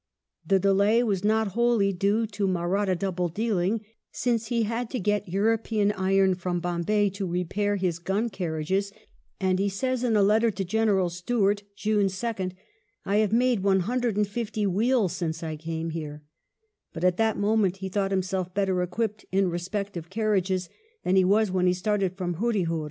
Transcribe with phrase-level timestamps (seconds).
[0.47, 5.29] The delay was not wholly due to Mahratta double dealing, since he had to get
[5.29, 8.91] European iron frpm Bombay to repair his gun carriages,
[9.39, 12.53] and he says in a letter to General Stuart, June 2nd,"
[13.05, 16.23] I have made 150 wheels since I came here";
[16.93, 20.67] but, at that moment, he thought himself better equipped, in respect of carriages,
[21.03, 22.79] than he was when he started from Hurryhur.